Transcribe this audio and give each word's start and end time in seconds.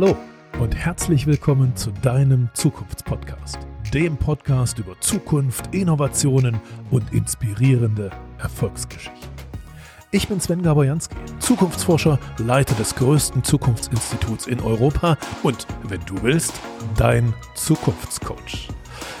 Hallo 0.00 0.16
und 0.58 0.74
herzlich 0.74 1.26
willkommen 1.26 1.76
zu 1.76 1.90
deinem 1.90 2.48
Zukunftspodcast, 2.54 3.58
dem 3.92 4.16
Podcast 4.16 4.78
über 4.78 4.98
Zukunft, 5.00 5.74
Innovationen 5.74 6.58
und 6.90 7.12
inspirierende 7.12 8.10
Erfolgsgeschichten. 8.38 9.28
Ich 10.10 10.26
bin 10.26 10.40
Sven 10.40 10.62
Gabojanski, 10.62 11.16
Zukunftsforscher, 11.40 12.18
Leiter 12.38 12.74
des 12.76 12.94
größten 12.94 13.44
Zukunftsinstituts 13.44 14.46
in 14.46 14.60
Europa 14.60 15.18
und, 15.42 15.66
wenn 15.82 16.00
du 16.06 16.22
willst, 16.22 16.54
dein 16.96 17.34
Zukunftscoach. 17.54 18.68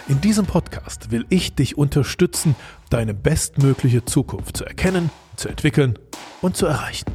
In 0.08 0.22
diesem 0.22 0.46
Podcast 0.46 1.10
will 1.10 1.26
ich 1.28 1.54
dich 1.54 1.76
unterstützen, 1.76 2.56
deine 2.88 3.12
bestmögliche 3.12 4.06
Zukunft 4.06 4.56
zu 4.56 4.64
erkennen, 4.64 5.10
zu 5.36 5.50
entwickeln 5.50 5.98
und 6.40 6.56
zu 6.56 6.64
erreichen. 6.64 7.12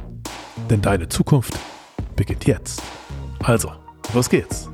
Denn 0.70 0.82
deine 0.82 1.08
Zukunft 1.08 1.58
beginnt 2.14 2.46
jetzt. 2.46 2.80
Also, 3.46 3.72
los 4.12 4.28
geht's. 4.28 4.68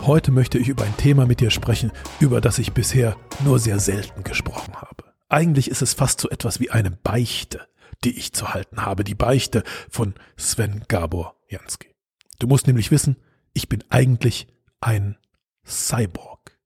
Heute 0.00 0.30
möchte 0.30 0.56
ich 0.56 0.68
über 0.68 0.84
ein 0.84 0.96
Thema 0.96 1.26
mit 1.26 1.40
dir 1.40 1.50
sprechen, 1.50 1.92
über 2.18 2.40
das 2.40 2.58
ich 2.58 2.72
bisher 2.72 3.14
nur 3.44 3.58
sehr 3.58 3.78
selten 3.78 4.24
gesprochen 4.24 4.76
habe. 4.76 5.04
Eigentlich 5.28 5.70
ist 5.70 5.82
es 5.82 5.92
fast 5.92 6.18
so 6.18 6.30
etwas 6.30 6.60
wie 6.60 6.70
eine 6.70 6.90
Beichte, 6.90 7.68
die 8.04 8.16
ich 8.16 8.32
zu 8.32 8.54
halten 8.54 8.86
habe, 8.86 9.04
die 9.04 9.14
Beichte 9.14 9.64
von 9.90 10.14
Sven 10.38 10.86
Gabor 10.88 11.36
Jansky. 11.50 11.94
Du 12.38 12.46
musst 12.46 12.66
nämlich 12.66 12.90
wissen, 12.90 13.18
ich 13.52 13.68
bin 13.68 13.84
eigentlich 13.90 14.46
ein 14.80 15.18
Cyborg. 15.66 16.58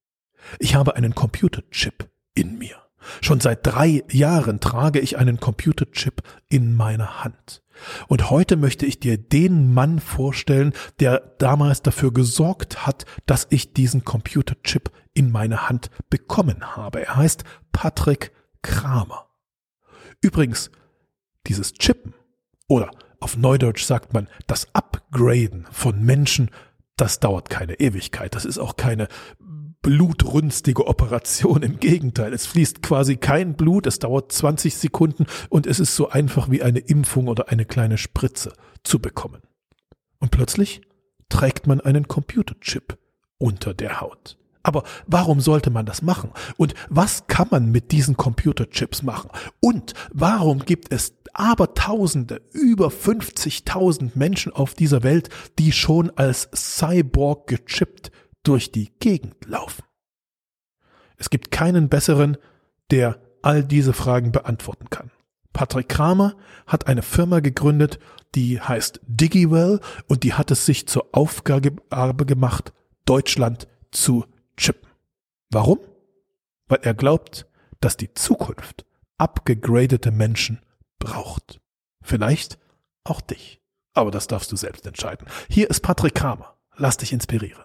Ich 0.60 0.76
habe 0.76 0.94
einen 0.94 1.16
Computerchip 1.16 2.08
in 2.34 2.58
mir. 2.58 2.76
Schon 3.22 3.40
seit 3.40 3.66
drei 3.66 4.04
Jahren 4.08 4.60
trage 4.60 5.00
ich 5.00 5.18
einen 5.18 5.40
Computerchip 5.40 6.22
in 6.48 6.76
meiner 6.76 7.24
Hand. 7.24 7.61
Und 8.08 8.30
heute 8.30 8.56
möchte 8.56 8.86
ich 8.86 9.00
dir 9.00 9.18
den 9.18 9.72
Mann 9.72 10.00
vorstellen, 10.00 10.72
der 11.00 11.20
damals 11.38 11.82
dafür 11.82 12.12
gesorgt 12.12 12.86
hat, 12.86 13.04
dass 13.26 13.46
ich 13.50 13.72
diesen 13.72 14.04
Computerchip 14.04 14.90
in 15.14 15.30
meine 15.30 15.68
Hand 15.68 15.90
bekommen 16.10 16.76
habe. 16.76 17.04
Er 17.06 17.16
heißt 17.16 17.44
Patrick 17.72 18.32
Kramer. 18.62 19.26
Übrigens, 20.20 20.70
dieses 21.46 21.72
Chippen 21.74 22.14
oder 22.68 22.90
auf 23.20 23.36
Neudeutsch 23.36 23.84
sagt 23.84 24.12
man 24.14 24.28
das 24.46 24.68
Upgraden 24.74 25.66
von 25.70 26.02
Menschen, 26.02 26.50
das 26.96 27.20
dauert 27.20 27.50
keine 27.50 27.80
Ewigkeit. 27.80 28.34
Das 28.34 28.44
ist 28.44 28.58
auch 28.58 28.76
keine 28.76 29.08
blutrünstige 29.82 30.86
Operation. 30.86 31.62
Im 31.62 31.78
Gegenteil, 31.78 32.32
es 32.32 32.46
fließt 32.46 32.82
quasi 32.82 33.16
kein 33.16 33.54
Blut, 33.54 33.86
es 33.86 33.98
dauert 33.98 34.32
20 34.32 34.74
Sekunden 34.76 35.26
und 35.48 35.66
es 35.66 35.80
ist 35.80 35.96
so 35.96 36.08
einfach 36.08 36.50
wie 36.50 36.62
eine 36.62 36.78
Impfung 36.78 37.28
oder 37.28 37.48
eine 37.50 37.64
kleine 37.64 37.98
Spritze 37.98 38.52
zu 38.84 39.00
bekommen. 39.00 39.42
Und 40.18 40.30
plötzlich 40.30 40.82
trägt 41.28 41.66
man 41.66 41.80
einen 41.80 42.08
Computerchip 42.08 42.96
unter 43.38 43.74
der 43.74 44.00
Haut. 44.00 44.38
Aber 44.62 44.84
warum 45.06 45.40
sollte 45.40 45.70
man 45.70 45.86
das 45.86 46.02
machen? 46.02 46.30
Und 46.56 46.74
was 46.88 47.26
kann 47.26 47.48
man 47.50 47.72
mit 47.72 47.90
diesen 47.90 48.16
Computerchips 48.16 49.02
machen? 49.02 49.30
Und 49.60 49.94
warum 50.12 50.60
gibt 50.60 50.92
es 50.92 51.14
Abertausende, 51.34 52.42
über 52.52 52.88
50.000 52.88 54.10
Menschen 54.14 54.52
auf 54.52 54.74
dieser 54.74 55.02
Welt, 55.02 55.30
die 55.58 55.72
schon 55.72 56.10
als 56.10 56.50
Cyborg 56.54 57.46
gechippt 57.46 58.12
durch 58.42 58.72
die 58.72 58.92
Gegend 58.98 59.36
laufen? 59.46 59.84
Es 61.16 61.30
gibt 61.30 61.50
keinen 61.50 61.88
besseren, 61.88 62.36
der 62.90 63.20
all 63.42 63.64
diese 63.64 63.92
Fragen 63.92 64.32
beantworten 64.32 64.90
kann. 64.90 65.10
Patrick 65.52 65.88
Kramer 65.88 66.34
hat 66.66 66.86
eine 66.86 67.02
Firma 67.02 67.40
gegründet, 67.40 67.98
die 68.34 68.60
heißt 68.60 69.00
DigiWell 69.06 69.80
und 70.08 70.22
die 70.22 70.34
hat 70.34 70.50
es 70.50 70.64
sich 70.64 70.88
zur 70.88 71.08
Aufgabe 71.12 72.26
gemacht, 72.26 72.72
Deutschland 73.04 73.68
zu 73.90 74.24
chippen. 74.56 74.88
Warum? 75.50 75.78
Weil 76.68 76.80
er 76.82 76.94
glaubt, 76.94 77.46
dass 77.80 77.96
die 77.96 78.14
Zukunft 78.14 78.86
abgegradete 79.18 80.10
Menschen 80.10 80.60
braucht. 80.98 81.60
Vielleicht 82.00 82.58
auch 83.04 83.20
dich. 83.20 83.60
Aber 83.94 84.10
das 84.10 84.26
darfst 84.26 84.50
du 84.50 84.56
selbst 84.56 84.86
entscheiden. 84.86 85.26
Hier 85.50 85.68
ist 85.68 85.80
Patrick 85.80 86.14
Kramer. 86.14 86.56
Lass 86.76 86.96
dich 86.96 87.12
inspirieren. 87.12 87.62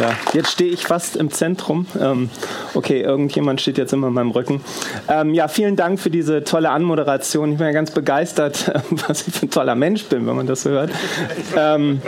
Ja, 0.00 0.16
jetzt 0.32 0.50
stehe 0.50 0.72
ich 0.72 0.86
fast 0.86 1.16
im 1.16 1.30
Zentrum. 1.30 1.86
Ähm, 2.00 2.30
okay, 2.72 3.02
irgendjemand 3.02 3.60
steht 3.60 3.76
jetzt 3.76 3.92
immer 3.92 4.08
in 4.08 4.14
meinem 4.14 4.30
Rücken. 4.30 4.62
Ähm, 5.08 5.34
ja, 5.34 5.46
vielen 5.48 5.76
Dank 5.76 6.00
für 6.00 6.08
diese 6.08 6.42
tolle 6.42 6.70
Anmoderation. 6.70 7.52
Ich 7.52 7.58
bin 7.58 7.66
ja 7.66 7.72
ganz 7.72 7.90
begeistert, 7.90 8.72
was 9.08 9.28
ich 9.28 9.34
für 9.34 9.46
ein 9.46 9.50
toller 9.50 9.74
Mensch 9.74 10.04
bin, 10.04 10.26
wenn 10.26 10.36
man 10.36 10.46
das 10.46 10.62
so 10.62 10.70
hört. 10.70 10.90
Ähm, 11.54 12.00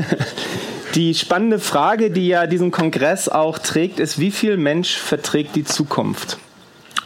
die 0.94 1.14
spannende 1.14 1.58
Frage, 1.58 2.12
die 2.12 2.28
ja 2.28 2.46
diesen 2.46 2.70
Kongress 2.70 3.28
auch 3.28 3.58
trägt, 3.58 3.98
ist, 3.98 4.20
wie 4.20 4.30
viel 4.30 4.56
Mensch 4.56 4.96
verträgt 4.96 5.56
die 5.56 5.64
Zukunft? 5.64 6.38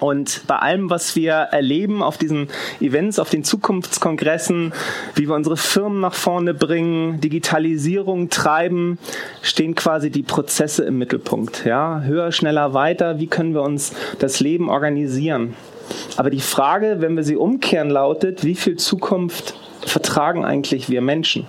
Und 0.04 0.42
bei 0.46 0.56
allem, 0.56 0.90
was 0.90 1.16
wir 1.16 1.32
erleben 1.32 2.02
auf 2.02 2.18
diesen 2.18 2.48
Events, 2.78 3.18
auf 3.18 3.30
den 3.30 3.42
Zukunftskongressen, 3.42 4.74
wie 5.14 5.26
wir 5.28 5.34
unsere 5.34 5.56
Firmen 5.56 6.00
nach 6.00 6.12
vorne 6.12 6.52
bringen, 6.52 7.22
Digitalisierung 7.22 8.28
treiben, 8.28 8.98
stehen 9.40 9.74
quasi 9.74 10.10
die 10.10 10.22
Prozesse 10.22 10.84
im 10.84 10.98
Mittelpunkt. 10.98 11.64
Ja, 11.64 12.02
höher, 12.02 12.32
schneller, 12.32 12.74
weiter. 12.74 13.18
Wie 13.18 13.28
können 13.28 13.54
wir 13.54 13.62
uns 13.62 13.94
das 14.18 14.40
Leben 14.40 14.68
organisieren? 14.68 15.54
Aber 16.18 16.28
die 16.28 16.40
Frage, 16.40 16.96
wenn 16.98 17.16
wir 17.16 17.24
sie 17.24 17.36
umkehren, 17.36 17.88
lautet, 17.88 18.44
wie 18.44 18.56
viel 18.56 18.76
Zukunft 18.76 19.54
vertragen 19.86 20.44
eigentlich 20.44 20.90
wir 20.90 21.00
Menschen? 21.00 21.46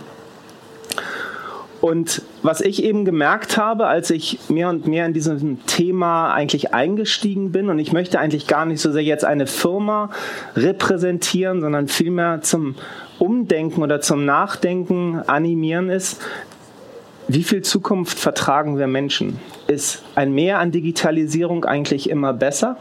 Und 1.86 2.24
was 2.42 2.62
ich 2.62 2.84
eben 2.84 3.06
gemerkt 3.06 3.58
habe, 3.58 3.86
als 3.86 4.10
ich 4.10 4.40
mehr 4.50 4.70
und 4.70 4.88
mehr 4.88 5.06
in 5.06 5.14
diesem 5.14 5.64
Thema 5.68 6.34
eigentlich 6.34 6.74
eingestiegen 6.74 7.52
bin, 7.52 7.70
und 7.70 7.78
ich 7.78 7.94
möchte 7.94 8.20
eigentlich 8.20 8.48
gar 8.48 8.66
nicht 8.66 8.82
so 8.82 8.92
sehr 8.92 9.04
jetzt 9.04 9.24
eine 9.24 9.46
Firma 9.46 10.10
repräsentieren, 10.56 11.62
sondern 11.62 11.88
vielmehr 11.88 12.42
zum 12.42 12.74
Umdenken 13.20 13.84
oder 13.84 14.02
zum 14.02 14.26
Nachdenken 14.26 15.22
animieren 15.28 15.92
ist, 15.92 16.20
wie 17.28 17.44
viel 17.44 17.62
Zukunft 17.62 18.18
vertragen 18.18 18.80
wir 18.80 18.88
Menschen? 18.88 19.40
Ist 19.68 20.02
ein 20.16 20.34
Mehr 20.34 20.58
an 20.58 20.72
Digitalisierung 20.72 21.66
eigentlich 21.66 22.10
immer 22.10 22.34
besser? 22.34 22.78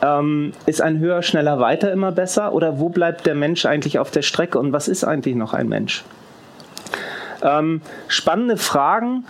Ähm, 0.00 0.52
ist 0.66 0.80
ein 0.80 1.00
höher, 1.00 1.22
schneller, 1.22 1.58
weiter 1.58 1.90
immer 1.90 2.12
besser? 2.12 2.52
Oder 2.52 2.78
wo 2.78 2.88
bleibt 2.88 3.26
der 3.26 3.34
Mensch 3.34 3.66
eigentlich 3.66 3.98
auf 3.98 4.12
der 4.12 4.22
Strecke 4.22 4.60
und 4.60 4.72
was 4.72 4.86
ist 4.86 5.02
eigentlich 5.02 5.34
noch 5.34 5.54
ein 5.54 5.68
Mensch? 5.68 6.04
Ähm, 7.46 7.80
spannende 8.08 8.56
Fragen, 8.56 9.24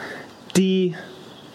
die 0.57 0.95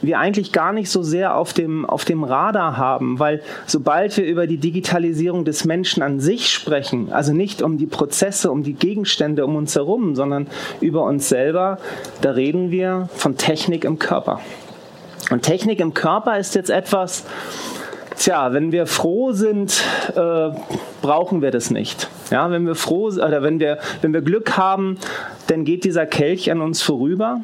wir 0.01 0.19
eigentlich 0.19 0.51
gar 0.51 0.73
nicht 0.73 0.89
so 0.89 1.03
sehr 1.03 1.35
auf 1.35 1.53
dem, 1.53 1.85
auf 1.85 2.05
dem 2.05 2.23
Radar 2.23 2.77
haben, 2.77 3.19
weil 3.19 3.41
sobald 3.67 4.15
wir 4.17 4.25
über 4.25 4.47
die 4.47 4.57
Digitalisierung 4.57 5.45
des 5.45 5.65
Menschen 5.65 6.01
an 6.01 6.19
sich 6.19 6.49
sprechen, 6.49 7.11
also 7.11 7.33
nicht 7.33 7.61
um 7.61 7.77
die 7.77 7.85
Prozesse, 7.85 8.51
um 8.51 8.63
die 8.63 8.73
Gegenstände 8.73 9.45
um 9.45 9.55
uns 9.55 9.75
herum, 9.75 10.15
sondern 10.15 10.47
über 10.79 11.03
uns 11.03 11.29
selber, 11.29 11.77
da 12.21 12.31
reden 12.31 12.71
wir 12.71 13.09
von 13.15 13.37
Technik 13.37 13.83
im 13.83 13.99
Körper. 13.99 14.39
Und 15.29 15.43
Technik 15.43 15.79
im 15.79 15.93
Körper 15.93 16.37
ist 16.37 16.55
jetzt 16.55 16.69
etwas, 16.69 17.25
Tja, 18.21 18.53
wenn 18.53 18.71
wir 18.71 18.85
froh 18.85 19.31
sind, 19.31 19.83
äh, 20.15 20.49
brauchen 21.01 21.41
wir 21.41 21.49
das 21.49 21.71
nicht. 21.71 22.07
Ja, 22.29 22.51
wenn 22.51 22.67
wir 22.67 22.75
froh 22.75 23.05
oder 23.07 23.41
wenn 23.41 23.59
wir, 23.59 23.79
wenn 24.03 24.13
wir 24.13 24.21
Glück 24.21 24.57
haben, 24.57 24.99
dann 25.47 25.65
geht 25.65 25.85
dieser 25.85 26.05
Kelch 26.05 26.51
an 26.51 26.61
uns 26.61 26.83
vorüber. 26.83 27.41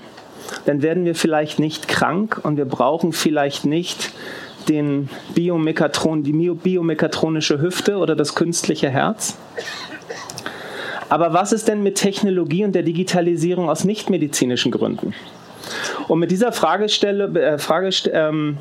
Dann 0.67 0.83
werden 0.83 1.03
wir 1.03 1.15
vielleicht 1.15 1.57
nicht 1.57 1.87
krank 1.87 2.41
und 2.43 2.57
wir 2.57 2.65
brauchen 2.65 3.11
vielleicht 3.11 3.65
nicht 3.65 4.11
den 4.69 5.09
Biomekatron, 5.33 6.21
die 6.21 6.33
biomekatronische 6.33 7.59
Hüfte 7.59 7.97
oder 7.97 8.15
das 8.15 8.35
künstliche 8.35 8.91
Herz. 8.91 9.35
Aber 11.09 11.33
was 11.33 11.53
ist 11.53 11.67
denn 11.67 11.81
mit 11.81 11.95
Technologie 11.95 12.63
und 12.63 12.75
der 12.75 12.83
Digitalisierung 12.83 13.67
aus 13.67 13.83
nichtmedizinischen 13.83 14.71
Gründen? 14.71 15.15
Und 16.07 16.19
mit 16.19 16.31
dieser 16.31 16.51
Fragestelle, 16.51 17.27
äh, 17.39 17.57
Fragestellung 17.57 18.57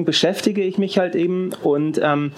ähm, 0.00 0.04
beschäftige 0.04 0.62
ich 0.62 0.78
mich 0.78 0.98
halt 0.98 1.16
eben 1.16 1.50
und 1.62 2.00
ähm, 2.02 2.32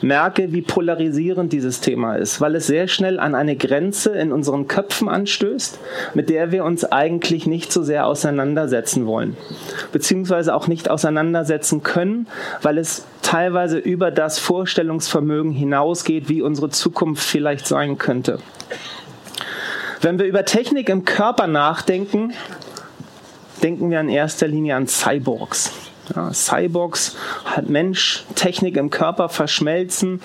merke, 0.00 0.52
wie 0.52 0.62
polarisierend 0.62 1.52
dieses 1.52 1.80
Thema 1.80 2.14
ist, 2.14 2.40
weil 2.40 2.54
es 2.54 2.66
sehr 2.66 2.86
schnell 2.86 3.18
an 3.18 3.34
eine 3.34 3.56
Grenze 3.56 4.10
in 4.10 4.32
unseren 4.32 4.68
Köpfen 4.68 5.08
anstößt, 5.08 5.80
mit 6.14 6.30
der 6.30 6.52
wir 6.52 6.64
uns 6.64 6.84
eigentlich 6.84 7.46
nicht 7.46 7.72
so 7.72 7.82
sehr 7.82 8.06
auseinandersetzen 8.06 9.06
wollen, 9.06 9.36
beziehungsweise 9.92 10.54
auch 10.54 10.68
nicht 10.68 10.88
auseinandersetzen 10.90 11.82
können, 11.82 12.28
weil 12.62 12.78
es 12.78 13.04
teilweise 13.22 13.78
über 13.78 14.10
das 14.10 14.38
Vorstellungsvermögen 14.38 15.52
hinausgeht, 15.52 16.28
wie 16.28 16.40
unsere 16.40 16.70
Zukunft 16.70 17.24
vielleicht 17.24 17.66
sein 17.66 17.98
könnte. 17.98 18.38
Wenn 20.00 20.18
wir 20.20 20.26
über 20.26 20.44
Technik 20.44 20.88
im 20.88 21.04
Körper 21.04 21.48
nachdenken, 21.48 22.32
denken 23.62 23.90
wir 23.90 24.00
in 24.00 24.08
erster 24.08 24.48
Linie 24.48 24.76
an 24.76 24.86
Cyborgs. 24.86 25.72
Ja, 26.14 26.32
Cyborgs 26.32 27.16
hat 27.44 27.68
Mensch, 27.68 28.24
Technik 28.34 28.76
im 28.76 28.88
Körper 28.88 29.28
verschmelzen 29.28 30.22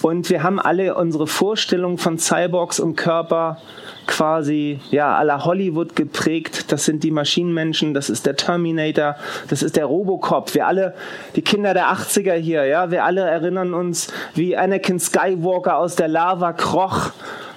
und 0.00 0.30
wir 0.30 0.44
haben 0.44 0.60
alle 0.60 0.94
unsere 0.94 1.26
Vorstellungen 1.26 1.98
von 1.98 2.18
Cyborgs 2.18 2.78
im 2.78 2.94
Körper 2.94 3.58
quasi 4.06 4.80
ja 4.90 5.16
aller 5.16 5.44
Hollywood 5.44 5.96
geprägt. 5.96 6.70
Das 6.72 6.84
sind 6.84 7.02
die 7.02 7.10
Maschinenmenschen, 7.10 7.94
das 7.94 8.10
ist 8.10 8.26
der 8.26 8.36
Terminator, 8.36 9.16
das 9.48 9.62
ist 9.62 9.76
der 9.76 9.86
Robocop. 9.86 10.54
Wir 10.54 10.66
alle, 10.66 10.94
die 11.36 11.42
Kinder 11.42 11.74
der 11.74 11.86
80er 11.86 12.34
hier, 12.34 12.64
ja, 12.66 12.90
wir 12.90 13.04
alle 13.04 13.22
erinnern 13.22 13.74
uns, 13.74 14.12
wie 14.34 14.56
Anakin 14.56 15.00
Skywalker 15.00 15.78
aus 15.78 15.96
der 15.96 16.08
Lava 16.08 16.52
kroch. 16.52 17.10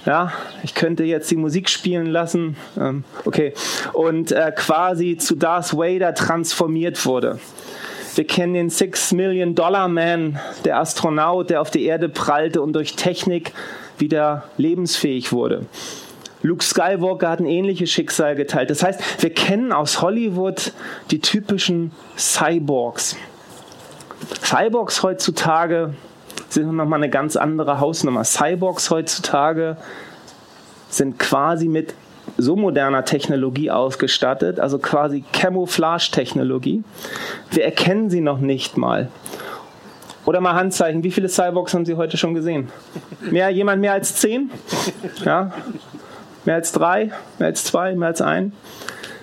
Ja, 0.07 0.31
ich 0.63 0.73
könnte 0.73 1.03
jetzt 1.03 1.29
die 1.31 1.35
Musik 1.35 1.69
spielen 1.69 2.05
lassen, 2.05 2.55
ähm, 2.79 3.03
okay, 3.25 3.53
und 3.91 4.31
äh, 4.31 4.53
quasi 4.55 5.17
zu 5.17 5.35
Darth 5.35 5.75
Vader 5.75 6.15
transformiert 6.15 7.05
wurde. 7.05 7.39
Wir 8.15 8.25
kennen 8.25 8.53
den 8.53 8.69
Six 8.69 9.11
Million 9.11 9.53
Dollar 9.53 9.89
Man, 9.89 10.39
der 10.63 10.79
Astronaut, 10.79 11.49
der 11.49 11.59
auf 11.59 11.71
die 11.71 11.83
Erde 11.83 12.07
prallte 12.07 12.61
und 12.61 12.71
durch 12.71 12.95
Technik 12.95 13.51
wieder 13.97 14.45
lebensfähig 14.55 15.33
wurde. 15.33 15.65
Luke 16.41 16.63
Skywalker 16.63 17.29
hat 17.29 17.41
ein 17.41 17.45
ähnliches 17.45 17.91
Schicksal 17.91 18.35
geteilt. 18.35 18.69
Das 18.69 18.83
heißt, 18.83 19.21
wir 19.21 19.33
kennen 19.33 19.73
aus 19.73 20.01
Hollywood 20.01 20.71
die 21.11 21.19
typischen 21.19 21.91
Cyborgs. 22.17 23.17
Cyborgs 24.41 25.03
heutzutage 25.03 25.95
sind 26.49 26.75
nochmal 26.75 26.99
eine 26.99 27.09
ganz 27.09 27.35
andere 27.35 27.79
Hausnummer. 27.79 28.23
Cyborgs 28.23 28.89
heutzutage 28.89 29.77
sind 30.89 31.19
quasi 31.19 31.67
mit 31.67 31.93
so 32.37 32.55
moderner 32.55 33.05
Technologie 33.05 33.71
ausgestattet, 33.71 34.59
also 34.59 34.79
quasi 34.79 35.23
Camouflage-Technologie. 35.33 36.83
Wir 37.51 37.65
erkennen 37.65 38.09
sie 38.09 38.21
noch 38.21 38.39
nicht 38.39 38.77
mal. 38.77 39.09
Oder 40.25 40.41
mal 40.41 40.55
Handzeichen. 40.55 41.03
Wie 41.03 41.11
viele 41.11 41.29
Cyborgs 41.29 41.73
haben 41.73 41.85
Sie 41.85 41.95
heute 41.95 42.17
schon 42.17 42.33
gesehen? 42.33 42.69
Mehr, 43.31 43.49
jemand 43.49 43.79
mehr 43.79 43.93
als 43.93 44.15
zehn? 44.15 44.51
Ja, 45.23 45.53
Mehr 46.47 46.55
als 46.55 46.71
drei? 46.71 47.11
Mehr 47.39 47.47
als 47.49 47.65
zwei? 47.65 47.93
Mehr 47.95 48.07
als 48.07 48.21
ein? 48.21 48.53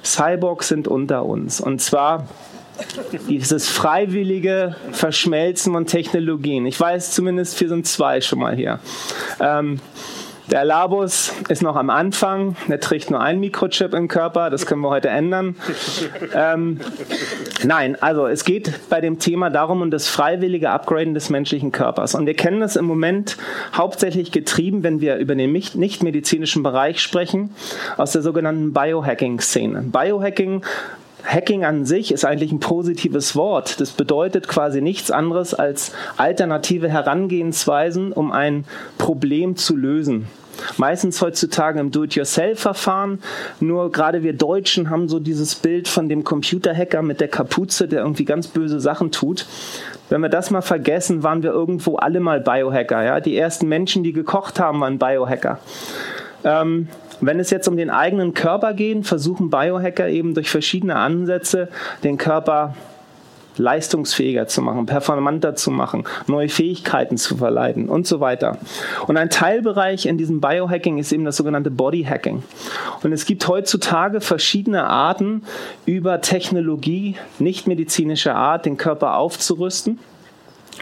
Cyborgs 0.05 0.69
sind 0.69 0.87
unter 0.87 1.25
uns. 1.25 1.59
Und 1.59 1.81
zwar 1.81 2.27
dieses 3.29 3.69
freiwillige 3.69 4.77
Verschmelzen 4.93 5.73
von 5.73 5.87
Technologien. 5.87 6.67
Ich 6.67 6.79
weiß 6.79 7.13
zumindest, 7.13 7.61
wir 7.61 7.69
sind 7.69 7.87
zwei 7.87 8.21
schon 8.21 8.41
mal 8.41 8.55
hier. 8.55 8.81
Ähm, 9.41 9.81
der 10.51 10.63
Labus 10.63 11.33
ist 11.49 11.63
noch 11.63 11.75
am 11.75 11.89
Anfang, 11.89 12.55
der 12.69 12.79
trägt 12.79 13.11
nur 13.11 13.21
ein 13.21 13.41
Mikrochip 13.41 13.95
im 13.95 14.09
Körper, 14.09 14.51
das 14.51 14.67
können 14.67 14.83
wir 14.83 14.91
heute 14.91 15.09
ändern. 15.09 15.57
Ähm, 16.35 16.81
nein, 17.63 17.97
also 18.03 18.27
es 18.27 18.45
geht 18.45 18.89
bei 18.91 19.01
dem 19.01 19.19
Thema 19.19 19.49
darum, 19.49 19.81
um 19.81 19.91
das 19.91 20.07
freiwillige 20.07 20.69
Upgraden 20.69 21.15
des 21.15 21.31
menschlichen 21.31 21.73
Körpers. 21.73 22.15
Und 22.15 22.27
wir 22.27 22.35
kennen 22.35 22.61
das 22.61 22.77
im 22.77 22.85
Moment 22.85 23.39
hauptsächlich 23.75 24.33
getrieben, 24.33 24.83
wenn 24.83 25.01
wir 25.01 25.17
über 25.17 25.35
den 25.35 25.51
nicht-medizinischen 25.51 26.63
Bereich 26.63 27.01
sprechen, 27.01 27.55
aus 27.97 28.13
der 28.13 28.21
sogenannten 28.21 28.75
Biohacking-Szene. 28.75 29.85
Biohacking 29.87 30.63
Hacking 31.25 31.65
an 31.65 31.85
sich 31.85 32.13
ist 32.13 32.25
eigentlich 32.25 32.53
ein 32.53 32.61
positives 32.61 33.35
Wort. 33.35 33.81
Das 33.81 33.93
bedeutet 33.93 34.47
quasi 34.47 34.81
nichts 34.81 35.11
anderes 35.11 35.55
als 35.55 35.93
alternative 36.17 36.89
Herangehensweisen, 36.89 38.13
um 38.13 38.31
ein 38.31 38.65
Problem 38.99 39.57
zu 39.57 39.77
lösen. 39.77 40.27
Meistens 40.77 41.21
heutzutage 41.21 41.81
im 41.81 41.91
Do-it-yourself-Verfahren. 41.91 43.21
Nur 43.61 43.91
gerade 43.91 44.23
wir 44.23 44.35
Deutschen 44.35 44.91
haben 44.91 45.09
so 45.09 45.19
dieses 45.19 45.55
Bild 45.57 45.89
von 45.89 46.09
dem 46.09 46.25
Computerhacker 46.25 47.03
mit 47.03 47.21
der 47.21 47.29
Kapuze, 47.29 47.89
der 47.89 48.03
irgendwie 48.03 48.25
ganz 48.25 48.49
böse 48.49 48.81
Sachen 48.81 49.11
tut. 49.11 49.47
Wenn 50.11 50.21
wir 50.21 50.29
das 50.29 50.51
mal 50.51 50.63
vergessen, 50.63 51.23
waren 51.23 51.43
wir 51.43 51.51
irgendwo 51.51 51.97
alle 51.97 52.21
mal 52.21 52.41
Biohacker. 52.41 53.03
Ja? 53.03 53.21
Die 53.21 53.37
ersten 53.37 53.69
Menschen, 53.69 54.05
die 54.05 54.13
gekocht 54.13 54.61
haben, 54.61 54.81
waren 54.81 54.99
Biohacker. 54.99 55.59
Ähm, 56.45 56.89
wenn 57.21 57.41
es 57.41 57.51
jetzt 57.51 57.69
um 57.69 57.77
den 57.77 57.91
eigenen 57.91 58.35
Körper 58.35 58.75
geht, 58.75 59.07
versuchen 59.07 59.51
Biohacker 59.51 60.09
eben 60.09 60.35
durch 60.35 60.51
verschiedene 60.51 60.97
Ansätze 60.97 61.69
den 62.03 62.19
Körper 62.19 62.75
leistungsfähiger 63.57 64.47
zu 64.47 64.63
machen, 64.63 64.87
performanter 64.87 65.55
zu 65.55 65.71
machen, 65.71 66.05
neue 66.27 66.49
Fähigkeiten 66.49 67.17
zu 67.17 67.37
verleiten 67.37 67.89
und 67.89 68.07
so 68.07 68.21
weiter. 68.21 68.59
Und 69.07 69.17
ein 69.17 69.31
Teilbereich 69.31 70.07
in 70.07 70.19
diesem 70.19 70.41
Biohacking 70.41 70.99
ist 70.99 71.13
eben 71.13 71.25
das 71.25 71.37
sogenannte 71.37 71.71
Bodyhacking. 71.71 72.43
Und 73.03 73.13
es 73.13 73.27
gibt 73.27 73.47
heutzutage 73.47 74.21
verschiedene 74.21 74.85
Arten, 74.85 75.43
über 75.87 76.21
Technologie, 76.21 77.17
nicht 77.39 77.67
medizinischer 77.67 78.35
Art, 78.35 78.67
den 78.67 78.77
Körper 78.77 79.17
aufzurüsten 79.17 79.99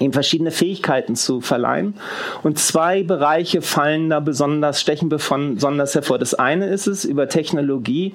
ihm 0.00 0.12
verschiedene 0.12 0.50
Fähigkeiten 0.50 1.16
zu 1.16 1.40
verleihen. 1.40 1.94
Und 2.42 2.58
zwei 2.58 3.02
Bereiche 3.02 3.62
fallen 3.62 4.10
da 4.10 4.20
besonders, 4.20 4.80
stechen 4.80 5.08
besonders 5.08 5.94
hervor. 5.94 6.18
Das 6.18 6.34
eine 6.34 6.66
ist 6.66 6.86
es, 6.86 7.04
über 7.04 7.28
Technologie 7.28 8.14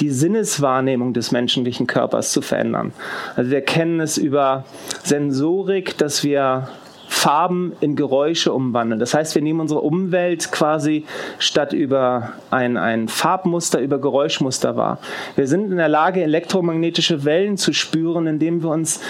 die 0.00 0.10
Sinneswahrnehmung 0.10 1.12
des 1.12 1.32
menschlichen 1.32 1.86
Körpers 1.86 2.32
zu 2.32 2.42
verändern. 2.42 2.92
Also 3.36 3.50
wir 3.50 3.62
kennen 3.62 4.00
es 4.00 4.18
über 4.18 4.64
Sensorik, 5.02 5.96
dass 5.98 6.24
wir 6.24 6.68
Farben 7.06 7.72
in 7.80 7.96
Geräusche 7.96 8.52
umwandeln. 8.52 8.98
Das 8.98 9.14
heißt, 9.14 9.34
wir 9.34 9.42
nehmen 9.42 9.60
unsere 9.60 9.80
Umwelt 9.80 10.50
quasi 10.50 11.04
statt 11.38 11.72
über 11.72 12.32
ein, 12.50 12.76
ein 12.76 13.08
Farbmuster, 13.08 13.80
über 13.80 14.00
Geräuschmuster 14.00 14.76
wahr. 14.76 14.98
Wir 15.36 15.46
sind 15.46 15.70
in 15.70 15.76
der 15.76 15.88
Lage, 15.88 16.22
elektromagnetische 16.22 17.24
Wellen 17.24 17.56
zu 17.56 17.72
spüren, 17.72 18.26
indem 18.26 18.62
wir 18.62 18.70
uns 18.70 19.00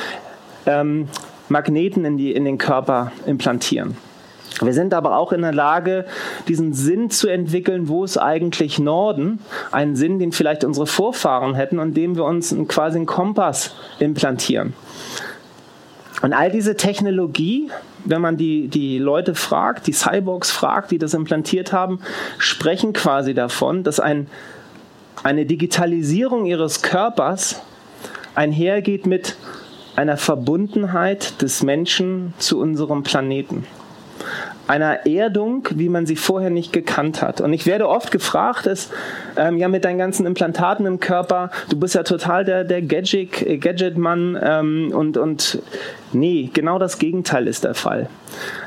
ähm, 0.67 1.09
Magneten 1.49 2.05
in, 2.05 2.17
die, 2.17 2.33
in 2.33 2.45
den 2.45 2.59
Körper 2.59 3.13
implantieren. 3.27 3.97
Wir 4.61 4.73
sind 4.73 4.95
aber 4.95 5.17
auch 5.17 5.33
in 5.33 5.43
der 5.43 5.53
Lage, 5.53 6.05
diesen 6.47 6.75
Sinn 6.75 7.11
zu 7.11 7.29
entwickeln, 7.29 7.89
wo 7.89 8.05
ist 8.05 8.17
eigentlich 8.17 8.79
Norden, 8.79 9.41
einen 9.73 9.97
Sinn, 9.97 10.19
den 10.19 10.33
vielleicht 10.33 10.65
unsere 10.65 10.87
Vorfahren 10.87 11.55
hätten, 11.55 11.79
und 11.79 11.97
dem 11.97 12.15
wir 12.15 12.25
uns 12.25 12.55
quasi 12.69 12.97
einen 12.97 13.07
Kompass 13.07 13.75
implantieren. 13.99 14.75
Und 16.23 16.33
all 16.33 16.51
diese 16.51 16.77
Technologie, 16.77 17.71
wenn 18.05 18.21
man 18.21 18.37
die, 18.37 18.69
die 18.69 18.99
Leute 18.99 19.35
fragt, 19.35 19.87
die 19.87 19.93
Cyborgs 19.93 20.51
fragt, 20.51 20.91
die 20.91 20.99
das 20.99 21.15
implantiert 21.15 21.73
haben, 21.73 21.99
sprechen 22.39 22.93
quasi 22.93 23.35
davon, 23.35 23.83
dass 23.83 23.99
ein, 23.99 24.29
eine 25.23 25.47
Digitalisierung 25.47 26.47
ihres 26.47 26.83
Körpers 26.83 27.61
einhergeht 28.35 29.07
mit 29.07 29.37
einer 29.97 30.17
Verbundenheit 30.17 31.41
des 31.43 31.63
Menschen 31.63 32.35
zu 32.39 32.59
unserem 32.59 33.03
Planeten. 33.03 33.67
Einer 34.67 35.05
Erdung, 35.05 35.69
wie 35.75 35.91
man 35.91 36.07
sie 36.07 36.17
vorher 36.17 36.49
nicht 36.49 36.73
gekannt 36.73 37.21
hat. 37.21 37.43
Und 37.43 37.53
ich 37.53 37.67
werde 37.67 37.87
oft 37.87 38.11
gefragt, 38.11 38.65
ist, 38.65 38.91
ähm, 39.37 39.59
ja, 39.59 39.69
mit 39.69 39.85
deinen 39.85 39.99
ganzen 39.99 40.25
Implantaten 40.25 40.87
im 40.87 41.01
Körper, 41.01 41.51
du 41.69 41.79
bist 41.79 41.95
ja 41.95 42.03
total 42.03 42.47
der, 42.47 42.65
der 42.65 42.81
Gadget, 42.81 43.61
Gadget-Mann 43.61 44.39
ähm, 44.43 44.93
und, 44.95 45.19
und 45.19 45.59
nee, 46.15 46.49
genau 46.55 46.79
das 46.79 46.99
Gegenteil 46.99 47.47
ist 47.47 47.65
der 47.65 47.75
Fall. 47.75 48.09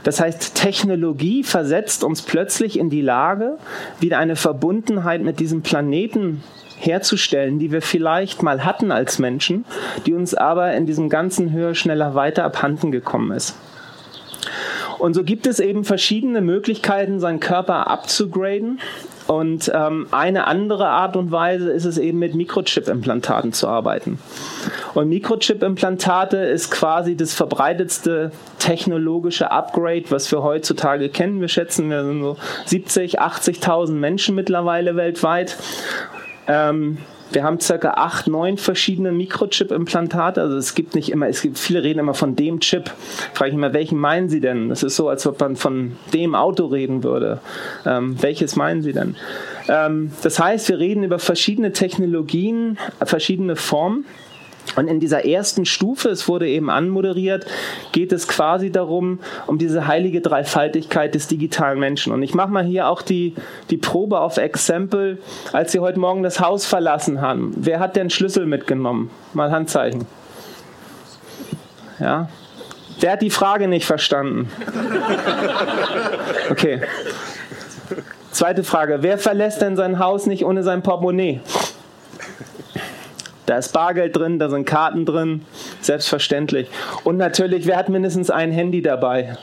Das 0.03 0.19
heißt, 0.19 0.53
Technologie 0.53 1.43
versetzt 1.43 2.03
uns 2.03 2.21
plötzlich 2.21 2.77
in 2.77 2.91
die 2.91 3.01
Lage, 3.01 3.57
wieder 3.99 4.19
eine 4.19 4.35
Verbundenheit 4.35 5.23
mit 5.23 5.39
diesem 5.39 5.63
Planeten 5.63 6.43
herzustellen, 6.77 7.59
die 7.59 7.71
wir 7.71 7.81
vielleicht 7.81 8.43
mal 8.43 8.63
hatten 8.63 8.91
als 8.91 9.19
Menschen, 9.19 9.65
die 10.05 10.13
uns 10.13 10.33
aber 10.33 10.73
in 10.73 10.85
diesem 10.85 11.09
ganzen 11.09 11.51
höher, 11.51 11.75
schneller, 11.75 12.15
weiter 12.15 12.43
abhanden 12.43 12.91
gekommen 12.91 13.31
ist. 13.31 13.55
Und 14.99 15.13
so 15.13 15.23
gibt 15.23 15.45
es 15.45 15.59
eben 15.59 15.83
verschiedene 15.83 16.41
Möglichkeiten, 16.41 17.19
seinen 17.19 17.39
Körper 17.39 17.87
abzugraden. 17.87 18.79
Und 19.27 19.69
ähm, 19.75 20.07
eine 20.11 20.47
andere 20.47 20.87
Art 20.87 21.17
und 21.17 21.31
Weise 21.31 21.69
ist 21.69 21.83
es 21.83 21.97
eben 21.97 22.17
mit 22.17 22.33
Mikrochip-Implantaten 22.33 23.51
zu 23.51 23.67
arbeiten. 23.67 24.19
Und 24.93 25.09
Mikrochip-Implantate 25.09 26.37
ist 26.37 26.71
quasi 26.71 27.17
das 27.17 27.33
verbreitetste 27.33 28.31
technologische 28.57 29.51
Upgrade, 29.51 30.05
was 30.09 30.31
wir 30.31 30.43
heutzutage 30.43 31.09
kennen. 31.09 31.41
Wir 31.41 31.49
schätzen, 31.49 31.89
wir 31.89 32.05
sind 32.05 32.21
so 32.21 32.37
70, 32.65 33.21
80.000 33.21 33.91
Menschen 33.91 34.33
mittlerweile 34.33 34.95
weltweit. 34.95 35.57
Ähm, 36.47 36.97
wir 37.31 37.43
haben 37.43 37.59
circa 37.59 37.91
acht, 37.91 38.27
neun 38.27 38.57
verschiedene 38.57 39.11
Mikrochip-Implantate. 39.11 40.41
Also 40.41 40.57
es 40.57 40.75
gibt 40.75 40.95
nicht 40.95 41.11
immer, 41.11 41.27
es 41.27 41.41
gibt 41.41 41.59
viele 41.59 41.83
reden 41.83 41.99
immer 41.99 42.13
von 42.13 42.35
dem 42.35 42.59
Chip. 42.61 42.91
Frage 43.33 43.49
ich 43.49 43.55
immer, 43.55 43.73
welchen 43.73 43.97
meinen 43.97 44.29
Sie 44.29 44.39
denn? 44.39 44.69
Das 44.69 44.83
ist 44.83 44.95
so, 44.95 45.09
als 45.09 45.27
ob 45.27 45.39
man 45.39 45.55
von 45.55 45.97
dem 46.13 46.35
Auto 46.35 46.67
reden 46.67 47.03
würde. 47.03 47.39
Ähm, 47.85 48.15
welches 48.21 48.55
meinen 48.55 48.81
Sie 48.81 48.93
denn? 48.93 49.15
Ähm, 49.67 50.11
das 50.23 50.39
heißt, 50.39 50.69
wir 50.69 50.79
reden 50.79 51.03
über 51.03 51.19
verschiedene 51.19 51.73
Technologien, 51.73 52.77
verschiedene 53.03 53.55
Formen. 53.55 54.05
Und 54.75 54.87
in 54.87 54.99
dieser 54.99 55.25
ersten 55.25 55.65
Stufe, 55.65 56.09
es 56.09 56.27
wurde 56.27 56.47
eben 56.47 56.69
anmoderiert, 56.69 57.45
geht 57.91 58.11
es 58.11 58.27
quasi 58.27 58.71
darum, 58.71 59.19
um 59.47 59.57
diese 59.57 59.87
heilige 59.87 60.21
Dreifaltigkeit 60.21 61.15
des 61.15 61.27
digitalen 61.27 61.79
Menschen. 61.79 62.13
Und 62.13 62.23
ich 62.23 62.33
mache 62.33 62.49
mal 62.49 62.63
hier 62.63 62.87
auch 62.87 63.01
die, 63.01 63.35
die 63.69 63.77
Probe 63.77 64.19
auf 64.19 64.37
Exempel, 64.37 65.19
als 65.53 65.71
Sie 65.71 65.79
heute 65.79 65.99
Morgen 65.99 66.23
das 66.23 66.39
Haus 66.39 66.65
verlassen 66.65 67.21
haben. 67.21 67.53
Wer 67.55 67.79
hat 67.79 67.95
denn 67.95 68.09
Schlüssel 68.09 68.45
mitgenommen? 68.45 69.09
Mal 69.33 69.51
Handzeichen. 69.51 70.05
Ja? 71.99 72.29
Wer 72.99 73.11
hat 73.11 73.21
die 73.21 73.29
Frage 73.29 73.67
nicht 73.67 73.85
verstanden? 73.85 74.49
Okay. 76.49 76.81
Zweite 78.31 78.63
Frage. 78.63 78.99
Wer 79.01 79.17
verlässt 79.17 79.61
denn 79.61 79.75
sein 79.75 79.99
Haus 79.99 80.25
nicht 80.25 80.45
ohne 80.45 80.63
sein 80.63 80.83
Portemonnaie? 80.83 81.41
Da 83.47 83.57
ist 83.57 83.71
Bargeld 83.71 84.15
drin, 84.15 84.39
da 84.39 84.49
sind 84.49 84.65
Karten 84.65 85.05
drin, 85.05 85.41
selbstverständlich. 85.79 86.67
Und 87.05 87.15
natürlich, 87.15 87.65
wer 87.65 87.77
hat 87.77 87.87
mindestens 87.87 88.29
ein 88.29 88.51
Handy 88.51 88.81
dabei? 88.81 89.37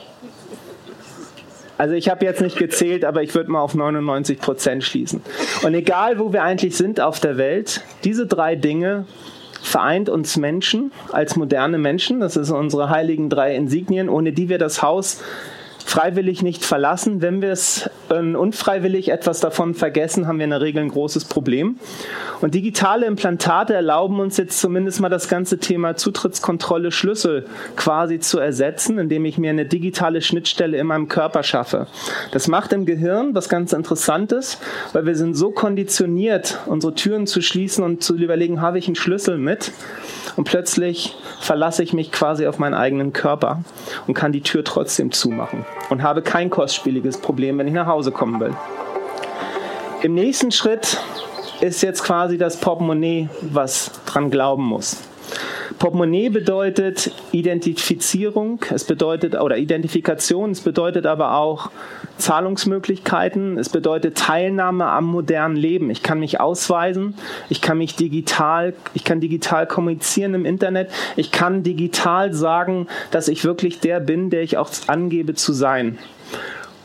Also 1.79 1.95
ich 1.95 2.07
habe 2.07 2.23
jetzt 2.23 2.39
nicht 2.39 2.55
gezählt, 2.57 3.03
aber 3.03 3.23
ich 3.23 3.33
würde 3.33 3.49
mal 3.51 3.61
auf 3.61 3.73
99 3.73 4.39
Prozent 4.39 4.83
schließen. 4.83 5.21
Und 5.63 5.73
egal, 5.73 6.19
wo 6.19 6.31
wir 6.31 6.43
eigentlich 6.43 6.77
sind 6.77 7.01
auf 7.01 7.19
der 7.19 7.37
Welt, 7.37 7.81
diese 8.03 8.27
drei 8.27 8.55
Dinge 8.55 9.07
vereint 9.63 10.07
uns 10.07 10.37
Menschen 10.37 10.91
als 11.11 11.35
moderne 11.35 11.79
Menschen. 11.79 12.19
Das 12.19 12.35
sind 12.35 12.49
unsere 12.51 12.91
heiligen 12.91 13.31
drei 13.31 13.55
Insignien, 13.55 14.07
ohne 14.07 14.33
die 14.33 14.49
wir 14.49 14.59
das 14.59 14.83
Haus 14.83 15.23
freiwillig 15.85 16.41
nicht 16.41 16.65
verlassen. 16.65 17.21
Wenn 17.21 17.43
wir 17.43 17.51
es 17.51 17.89
äh, 18.09 18.15
unfreiwillig 18.15 19.09
etwas 19.09 19.39
davon 19.39 19.75
vergessen, 19.75 20.27
haben 20.27 20.39
wir 20.39 20.45
in 20.45 20.49
der 20.49 20.61
Regel 20.61 20.81
ein 20.81 20.89
großes 20.89 21.25
Problem. 21.25 21.77
Und 22.41 22.55
digitale 22.55 23.05
Implantate 23.05 23.75
erlauben 23.75 24.19
uns 24.19 24.37
jetzt 24.37 24.59
zumindest 24.59 24.99
mal 24.99 25.09
das 25.09 25.29
ganze 25.29 25.59
Thema 25.59 25.95
Zutrittskontrolle 25.95 26.91
Schlüssel 26.91 27.45
quasi 27.75 28.19
zu 28.19 28.39
ersetzen, 28.39 28.97
indem 28.97 29.25
ich 29.25 29.37
mir 29.37 29.51
eine 29.51 29.65
digitale 29.65 30.21
Schnittstelle 30.21 30.77
in 30.77 30.87
meinem 30.87 31.07
Körper 31.07 31.43
schaffe. 31.43 31.85
Das 32.31 32.47
macht 32.47 32.73
im 32.73 32.87
Gehirn 32.87 33.35
was 33.35 33.47
ganz 33.47 33.71
Interessantes, 33.71 34.57
weil 34.91 35.05
wir 35.05 35.15
sind 35.15 35.35
so 35.35 35.51
konditioniert, 35.51 36.59
unsere 36.65 36.95
Türen 36.95 37.27
zu 37.27 37.41
schließen 37.41 37.83
und 37.83 38.03
zu 38.03 38.15
überlegen, 38.15 38.59
habe 38.59 38.79
ich 38.79 38.87
einen 38.87 38.95
Schlüssel 38.95 39.37
mit? 39.37 39.71
Und 40.35 40.45
plötzlich 40.45 41.15
verlasse 41.39 41.83
ich 41.83 41.93
mich 41.93 42.11
quasi 42.11 42.47
auf 42.47 42.57
meinen 42.57 42.73
eigenen 42.73 43.13
Körper 43.13 43.63
und 44.07 44.15
kann 44.15 44.31
die 44.31 44.41
Tür 44.41 44.63
trotzdem 44.63 45.11
zumachen 45.11 45.63
und 45.89 46.03
habe 46.03 46.21
kein 46.21 46.49
kostspieliges 46.49 47.17
Problem, 47.17 47.57
wenn 47.57 47.67
ich 47.67 47.73
nach 47.73 47.87
Hause 47.87 48.11
kommen 48.11 48.39
will. 48.39 48.53
Im 50.03 50.13
nächsten 50.13 50.51
Schritt 50.51 50.99
ist 51.61 51.81
jetzt 51.81 52.03
quasi 52.03 52.37
das 52.37 52.57
Portemonnaie, 52.57 53.29
was 53.41 53.91
dran 54.05 54.29
glauben 54.29 54.63
muss. 54.63 55.01
Portemonnaie 55.79 56.29
bedeutet 56.29 57.11
Identifizierung, 57.31 58.59
es 58.73 58.83
bedeutet 58.83 59.35
oder 59.35 59.57
Identifikation, 59.57 60.51
es 60.51 60.61
bedeutet 60.61 61.05
aber 61.05 61.35
auch 61.35 61.69
Zahlungsmöglichkeiten, 62.17 63.57
es 63.57 63.69
bedeutet 63.69 64.17
Teilnahme 64.17 64.85
am 64.87 65.05
modernen 65.05 65.55
Leben. 65.55 65.89
Ich 65.89 66.03
kann 66.03 66.19
mich 66.19 66.39
ausweisen, 66.39 67.15
ich 67.49 67.61
kann 67.61 67.77
mich 67.77 67.95
digital, 67.95 68.73
ich 68.93 69.03
kann 69.03 69.19
digital 69.19 69.67
kommunizieren 69.67 70.33
im 70.33 70.45
Internet, 70.45 70.89
ich 71.15 71.31
kann 71.31 71.63
digital 71.63 72.33
sagen, 72.33 72.87
dass 73.11 73.27
ich 73.27 73.43
wirklich 73.43 73.79
der 73.79 73.99
bin, 73.99 74.29
der 74.29 74.41
ich 74.41 74.57
auch 74.57 74.69
angebe 74.87 75.33
zu 75.33 75.53
sein. 75.53 75.97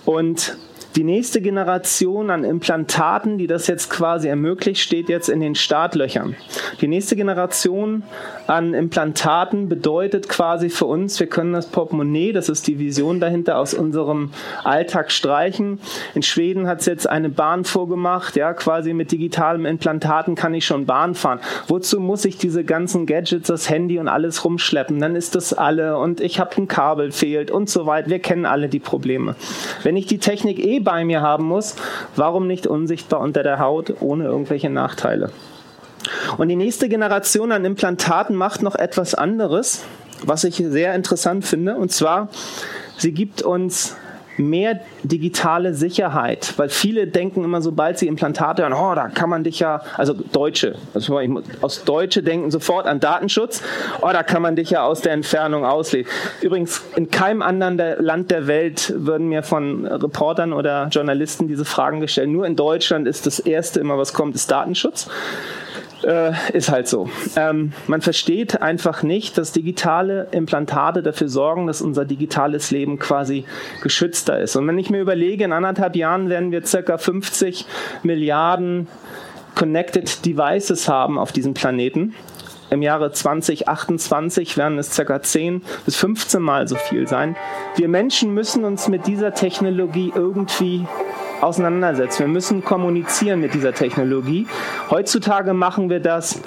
Und 0.05 0.57
die 0.97 1.05
nächste 1.05 1.41
Generation 1.41 2.31
an 2.31 2.43
Implantaten, 2.43 3.39
die 3.39 3.47
das 3.47 3.69
jetzt 3.69 3.91
quasi 3.91 4.27
ermöglicht, 4.27 4.81
steht 4.81 5.09
jetzt 5.09 5.29
in 5.29 5.39
den 5.39 5.55
Startlöchern. 5.55 6.35
Die 6.81 6.89
nächste 6.89 7.15
Generation 7.15 8.03
an 8.49 8.75
Implantaten 8.75 9.69
bedeutet 9.69 10.29
quasi 10.29 10.69
für 10.69 10.87
uns, 10.87 11.21
wir 11.21 11.29
können 11.29 11.53
das 11.53 11.67
Portemonnaie, 11.67 12.33
das 12.33 12.49
ist 12.49 12.67
die 12.67 12.81
Vision 12.81 13.21
dahinter, 13.21 13.59
aus 13.59 13.73
unserem 13.73 14.33
Alltag 14.65 15.13
streichen. 15.13 15.79
In 16.17 16.23
Schweden 16.23 16.67
hat 16.67 16.81
es 16.81 16.87
jetzt 16.87 17.09
eine 17.09 17.29
Bahn 17.29 17.65
vorgemacht, 17.65 18.35
ja, 18.35 18.53
quasi 18.53 18.93
mit 18.93 19.13
digitalem 19.13 19.67
Implantaten 19.67 20.35
kann 20.35 20.55
ich 20.55 20.67
schon 20.67 20.87
Bahn 20.87 21.15
fahren. 21.15 21.39
Wozu 21.69 22.01
muss 22.01 22.25
ich 22.25 22.37
diese 22.37 22.65
ganzen 22.65 23.07
Gadgets, 23.07 23.47
das 23.47 23.71
Handy 23.71 24.01
und 24.01 24.09
alles 24.09 24.45
rumschleppen? 24.45 24.99
Dann 24.99 25.15
ist 25.15 25.37
das 25.37 25.55
alle 25.55 25.99
und 25.99 26.21
ich 26.21 26.41
habe 26.41 26.57
ein 26.57 26.67
Kabel 26.67 27.13
fehlt 27.13 27.53
und 27.53 27.71
so 27.71 27.87
weiter. 27.87 28.11
Wir 28.11 28.19
kennen 28.19 28.47
alle 28.47 28.69
die 28.69 28.81
Probleme. 28.81 29.37
Wenn 29.85 29.97
ich 29.97 30.07
die 30.07 30.19
Technik 30.19 30.59
eh 30.59 30.80
bei 30.81 31.05
mir 31.05 31.23
haben 31.23 31.45
muss, 31.45 31.77
warum 32.17 32.47
nicht 32.47 32.67
unsichtbar 32.67 33.21
unter 33.21 33.43
der 33.43 33.59
Haut 33.59 33.95
ohne 34.01 34.25
irgendwelche 34.25 34.71
Nachteile? 34.71 35.31
Und 36.39 36.49
die 36.49 36.57
nächste 36.57 36.89
Generation 36.89 37.53
an 37.53 37.65
Implantaten 37.65 38.35
macht 38.37 38.63
noch 38.63 38.75
etwas 38.75 39.15
anderes, 39.15 39.85
was 40.25 40.45
ich 40.45 40.57
sehr 40.57 40.95
interessant 40.95 41.45
finde. 41.45 41.77
Und 41.77 41.93
zwar, 41.93 42.29
sie 42.97 43.13
gibt 43.13 43.43
uns 43.43 43.97
mehr 44.41 44.81
digitale 45.03 45.75
Sicherheit, 45.75 46.55
weil 46.57 46.69
viele 46.69 47.07
denken 47.07 47.45
immer, 47.45 47.63
sobald 47.63 47.99
sie 47.99 48.07
Implantate 48.07 48.63
hören, 48.63 48.73
oh, 48.73 48.95
da 48.95 49.09
kann 49.09 49.31
man 49.31 49.45
dich 49.45 49.61
ja, 49.61 49.83
also 49.97 50.15
Deutsche, 50.15 50.77
also 50.95 51.21
aus 51.61 51.85
Deutsche 51.85 52.23
denken 52.23 52.51
sofort 52.51 52.87
an 52.87 53.01
Datenschutz, 53.01 53.63
oh, 54.01 54.11
da 54.13 54.23
kann 54.23 54.43
man 54.43 54.57
dich 54.57 54.71
ja 54.71 54.85
aus 54.85 55.01
der 55.01 55.13
Entfernung 55.13 55.65
auslesen. 55.65 56.11
Übrigens, 56.41 56.83
in 56.97 57.11
keinem 57.11 57.43
anderen 57.43 57.79
Land 57.99 58.31
der 58.31 58.47
Welt 58.47 58.93
würden 58.97 59.29
mir 59.29 59.43
von 59.43 59.87
Reportern 59.87 60.53
oder 60.53 60.89
Journalisten 60.91 61.49
diese 61.49 61.65
Fragen 61.65 62.01
gestellt. 62.01 62.29
Nur 62.31 62.47
in 62.47 62.57
Deutschland 62.57 63.07
ist 63.07 63.27
das 63.27 63.39
Erste 63.39 63.81
immer, 63.81 63.99
was 63.99 64.13
kommt, 64.13 64.35
ist 64.35 64.51
Datenschutz. 64.51 65.09
Äh, 66.03 66.33
ist 66.53 66.71
halt 66.71 66.89
so. 66.89 67.11
Ähm, 67.37 67.73
man 67.87 68.01
versteht 68.01 68.63
einfach 68.63 69.03
nicht, 69.03 69.37
dass 69.37 69.53
digitale 69.53 70.29
Implantate 70.31 71.03
dafür 71.03 71.29
sorgen, 71.29 71.67
dass 71.67 71.83
unser 71.83 72.05
digitales 72.05 72.71
Leben 72.71 72.99
quasi 72.99 73.45
geschützter 73.83 74.41
ist. 74.41 74.57
Und 74.57 74.67
wenn 74.67 74.79
ich 74.79 74.89
mir 74.89 75.01
überlege, 75.01 75.45
in 75.45 75.53
anderthalb 75.53 75.97
Jahren 75.97 76.31
werden 76.31 76.53
wir 76.53 76.65
circa 76.65 76.97
50 76.97 77.67
Milliarden 78.03 78.89
Connected 79.55 80.25
Devices 80.25 80.89
haben 80.89 81.19
auf 81.19 81.33
diesem 81.33 81.55
Planeten. 81.55 82.15
Im 82.71 82.83
Jahre 82.83 83.11
2028 83.11 84.57
werden 84.57 84.79
es 84.79 84.95
circa 84.95 85.21
10 85.21 85.63
bis 85.85 85.97
15 85.97 86.41
Mal 86.41 86.69
so 86.69 86.77
viel 86.77 87.09
sein. 87.09 87.37
Wir 87.77 87.89
Menschen 87.89 88.33
müssen 88.33 88.65
uns 88.65 88.87
mit 88.89 89.09
dieser 89.09 89.35
Technologie 89.35 90.13
irgendwie 90.15 90.87
auseinandersetzen. 91.41 92.21
Wir 92.21 92.29
müssen 92.29 92.65
kommunizieren 92.65 93.41
mit 93.41 93.55
dieser 93.55 93.73
Technologie. 93.73 94.47
Heutzutage 94.91 95.55
machen 95.55 95.91
wir 95.91 96.01
das 96.01 96.41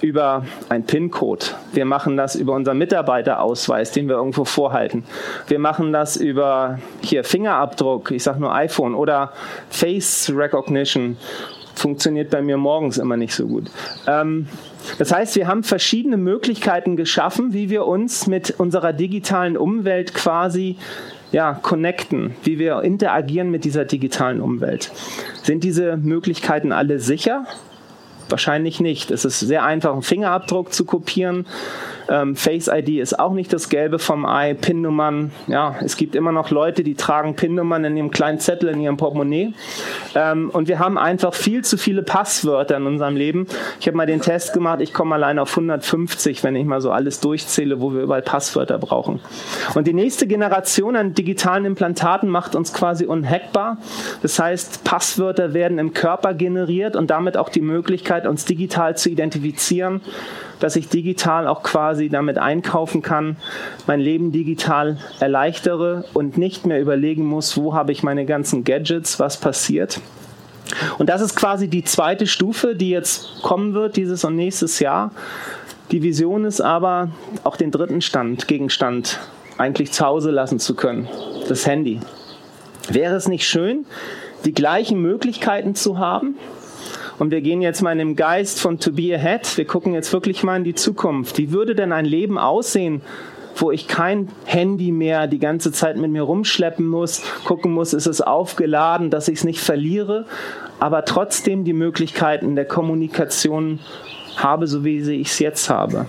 über 0.00 0.44
ein 0.68 0.84
PIN-Code. 0.84 1.46
Wir 1.72 1.84
machen 1.84 2.16
das 2.16 2.36
über 2.36 2.54
unseren 2.54 2.78
Mitarbeiterausweis, 2.78 3.90
den 3.90 4.08
wir 4.08 4.16
irgendwo 4.16 4.44
vorhalten. 4.44 5.04
Wir 5.48 5.58
machen 5.58 5.92
das 5.92 6.16
über 6.16 6.78
hier 7.00 7.24
Fingerabdruck, 7.24 8.10
ich 8.10 8.22
sage 8.22 8.40
nur 8.40 8.54
iPhone 8.54 8.94
oder 8.94 9.32
Face 9.70 10.32
Recognition. 10.34 11.16
Funktioniert 11.74 12.30
bei 12.30 12.42
mir 12.42 12.56
morgens 12.56 12.98
immer 12.98 13.16
nicht 13.16 13.34
so 13.34 13.46
gut. 13.46 13.70
Ähm, 14.08 14.48
das 14.98 15.12
heißt, 15.12 15.36
wir 15.36 15.46
haben 15.46 15.62
verschiedene 15.62 16.16
Möglichkeiten 16.16 16.96
geschaffen, 16.96 17.52
wie 17.52 17.70
wir 17.70 17.86
uns 17.86 18.26
mit 18.26 18.50
unserer 18.58 18.92
digitalen 18.92 19.56
Umwelt 19.56 20.12
quasi 20.14 20.76
ja, 21.32 21.54
connecten, 21.54 22.34
wie 22.44 22.58
wir 22.58 22.82
interagieren 22.82 23.50
mit 23.50 23.64
dieser 23.64 23.84
digitalen 23.84 24.40
Umwelt. 24.40 24.90
Sind 25.42 25.64
diese 25.64 25.96
Möglichkeiten 25.96 26.72
alle 26.72 26.98
sicher? 26.98 27.44
Wahrscheinlich 28.28 28.80
nicht. 28.80 29.10
Es 29.10 29.24
ist 29.24 29.40
sehr 29.40 29.64
einfach, 29.64 29.92
einen 29.92 30.02
Fingerabdruck 30.02 30.72
zu 30.72 30.84
kopieren. 30.84 31.46
Ähm, 32.08 32.36
Face 32.36 32.68
ID 32.68 33.00
ist 33.00 33.18
auch 33.18 33.32
nicht 33.32 33.52
das 33.52 33.68
Gelbe 33.68 33.98
vom 33.98 34.24
Ei. 34.24 34.54
PIN-Nummern, 34.54 35.30
ja, 35.46 35.76
es 35.84 35.96
gibt 35.96 36.14
immer 36.14 36.32
noch 36.32 36.50
Leute, 36.50 36.82
die 36.82 36.94
tragen 36.94 37.36
PIN-Nummern 37.36 37.84
in 37.84 37.96
ihrem 37.96 38.10
kleinen 38.10 38.40
Zettel, 38.40 38.70
in 38.70 38.80
ihrem 38.80 38.96
Portemonnaie. 38.96 39.52
Ähm, 40.14 40.48
und 40.50 40.68
wir 40.68 40.78
haben 40.78 40.96
einfach 40.96 41.34
viel 41.34 41.62
zu 41.64 41.76
viele 41.76 42.02
Passwörter 42.02 42.78
in 42.78 42.86
unserem 42.86 43.14
Leben. 43.14 43.46
Ich 43.78 43.86
habe 43.86 43.96
mal 43.96 44.06
den 44.06 44.22
Test 44.22 44.54
gemacht, 44.54 44.80
ich 44.80 44.94
komme 44.94 45.16
allein 45.16 45.38
auf 45.38 45.50
150, 45.50 46.42
wenn 46.44 46.56
ich 46.56 46.64
mal 46.64 46.80
so 46.80 46.90
alles 46.90 47.20
durchzähle, 47.20 47.80
wo 47.80 47.92
wir 47.92 48.00
überall 48.00 48.22
Passwörter 48.22 48.78
brauchen. 48.78 49.20
Und 49.74 49.86
die 49.86 49.92
nächste 49.92 50.26
Generation 50.26 50.96
an 50.96 51.12
digitalen 51.12 51.66
Implantaten 51.66 52.30
macht 52.30 52.54
uns 52.54 52.72
quasi 52.72 53.04
unhackbar. 53.04 53.76
Das 54.22 54.38
heißt, 54.38 54.84
Passwörter 54.84 55.52
werden 55.52 55.78
im 55.78 55.92
Körper 55.92 56.32
generiert 56.32 56.96
und 56.96 57.10
damit 57.10 57.36
auch 57.36 57.50
die 57.50 57.60
Möglichkeit, 58.18 58.26
uns 58.26 58.44
digital 58.44 58.96
zu 58.96 59.10
identifizieren 59.10 60.00
dass 60.60 60.74
ich 60.74 60.88
digital 60.88 61.46
auch 61.46 61.62
quasi 61.62 62.08
damit 62.08 62.36
einkaufen 62.36 63.00
kann, 63.00 63.36
mein 63.86 64.00
Leben 64.00 64.32
digital 64.32 64.98
erleichtere 65.20 66.04
und 66.14 66.36
nicht 66.36 66.66
mehr 66.66 66.80
überlegen 66.80 67.24
muss, 67.24 67.56
wo 67.56 67.74
habe 67.74 67.92
ich 67.92 68.02
meine 68.02 68.26
ganzen 68.26 68.64
Gadgets, 68.64 69.20
was 69.20 69.36
passiert. 69.36 70.00
Und 70.98 71.10
das 71.10 71.20
ist 71.20 71.36
quasi 71.36 71.68
die 71.68 71.84
zweite 71.84 72.26
Stufe, 72.26 72.74
die 72.74 72.90
jetzt 72.90 73.40
kommen 73.40 73.72
wird, 73.72 73.94
dieses 73.94 74.24
und 74.24 74.34
nächstes 74.34 74.80
Jahr. 74.80 75.12
Die 75.92 76.02
Vision 76.02 76.44
ist 76.44 76.60
aber, 76.60 77.10
auch 77.44 77.56
den 77.56 77.70
dritten 77.70 78.00
Stand, 78.00 78.48
Gegenstand 78.48 79.20
eigentlich 79.58 79.92
zu 79.92 80.04
Hause 80.04 80.32
lassen 80.32 80.58
zu 80.58 80.74
können, 80.74 81.06
das 81.48 81.68
Handy. 81.68 82.00
Wäre 82.90 83.14
es 83.14 83.28
nicht 83.28 83.46
schön, 83.46 83.86
die 84.44 84.54
gleichen 84.54 85.00
Möglichkeiten 85.00 85.76
zu 85.76 85.98
haben, 85.98 86.34
und 87.18 87.30
wir 87.30 87.40
gehen 87.40 87.60
jetzt 87.62 87.82
mal 87.82 87.92
in 87.92 87.98
dem 87.98 88.16
Geist 88.16 88.60
von 88.60 88.78
To 88.78 88.92
Be 88.92 89.14
Ahead. 89.14 89.56
Wir 89.56 89.66
gucken 89.66 89.94
jetzt 89.94 90.12
wirklich 90.12 90.42
mal 90.42 90.56
in 90.56 90.64
die 90.64 90.74
Zukunft. 90.74 91.38
Wie 91.38 91.52
würde 91.52 91.74
denn 91.74 91.92
ein 91.92 92.04
Leben 92.04 92.38
aussehen, 92.38 93.02
wo 93.56 93.72
ich 93.72 93.88
kein 93.88 94.28
Handy 94.44 94.92
mehr 94.92 95.26
die 95.26 95.40
ganze 95.40 95.72
Zeit 95.72 95.96
mit 95.96 96.10
mir 96.10 96.22
rumschleppen 96.22 96.86
muss, 96.86 97.22
gucken 97.44 97.72
muss, 97.72 97.92
ist 97.92 98.06
es 98.06 98.20
aufgeladen, 98.20 99.10
dass 99.10 99.26
ich 99.26 99.38
es 99.38 99.44
nicht 99.44 99.60
verliere, 99.60 100.26
aber 100.78 101.04
trotzdem 101.04 101.64
die 101.64 101.72
Möglichkeiten 101.72 102.54
der 102.54 102.66
Kommunikation 102.66 103.80
habe, 104.36 104.68
so 104.68 104.84
wie 104.84 104.98
ich 104.98 105.28
es 105.28 105.38
jetzt 105.40 105.68
habe. 105.68 106.06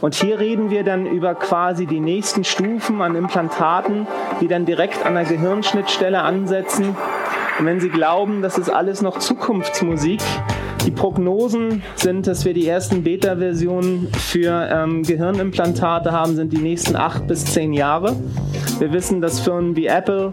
Und 0.00 0.14
hier 0.14 0.38
reden 0.38 0.70
wir 0.70 0.84
dann 0.84 1.06
über 1.06 1.34
quasi 1.34 1.86
die 1.86 2.00
nächsten 2.00 2.44
Stufen 2.44 3.00
an 3.00 3.16
Implantaten, 3.16 4.06
die 4.40 4.48
dann 4.48 4.66
direkt 4.66 5.06
an 5.06 5.14
der 5.14 5.24
Gehirnschnittstelle 5.24 6.20
ansetzen. 6.20 6.94
Und 7.58 7.66
wenn 7.66 7.80
Sie 7.80 7.90
glauben, 7.90 8.42
das 8.42 8.58
ist 8.58 8.70
alles 8.70 9.02
noch 9.02 9.18
Zukunftsmusik, 9.18 10.20
die 10.84 10.90
Prognosen 10.90 11.82
sind, 11.94 12.26
dass 12.26 12.44
wir 12.44 12.54
die 12.54 12.66
ersten 12.66 13.04
Beta-Versionen 13.04 14.08
für 14.12 14.68
ähm, 14.72 15.02
Gehirnimplantate 15.04 16.10
haben, 16.10 16.34
sind 16.34 16.52
die 16.52 16.58
nächsten 16.58 16.96
acht 16.96 17.26
bis 17.28 17.44
zehn 17.44 17.72
Jahre. 17.72 18.16
Wir 18.78 18.92
wissen, 18.92 19.20
dass 19.20 19.40
Firmen 19.40 19.76
wie 19.76 19.86
Apple, 19.86 20.32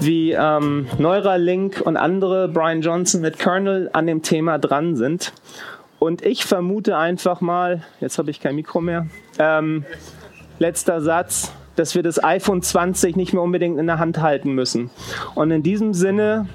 wie 0.00 0.32
ähm, 0.32 0.86
Neuralink 0.98 1.82
und 1.84 1.96
andere, 1.96 2.48
Brian 2.48 2.82
Johnson 2.82 3.20
mit 3.20 3.38
Kernel, 3.38 3.90
an 3.92 4.06
dem 4.06 4.22
Thema 4.22 4.58
dran 4.58 4.96
sind. 4.96 5.32
Und 5.98 6.24
ich 6.24 6.44
vermute 6.44 6.96
einfach 6.96 7.40
mal, 7.40 7.82
jetzt 8.00 8.18
habe 8.18 8.30
ich 8.30 8.38
kein 8.38 8.54
Mikro 8.54 8.80
mehr, 8.80 9.06
ähm, 9.38 9.84
letzter 10.58 11.00
Satz, 11.00 11.52
dass 11.76 11.94
wir 11.94 12.02
das 12.02 12.22
iPhone 12.22 12.62
20 12.62 13.16
nicht 13.16 13.32
mehr 13.32 13.42
unbedingt 13.42 13.78
in 13.78 13.86
der 13.86 13.98
Hand 13.98 14.18
halten 14.18 14.52
müssen. 14.54 14.90
Und 15.34 15.50
in 15.50 15.62
diesem 15.62 15.94
Sinne, 15.94 16.48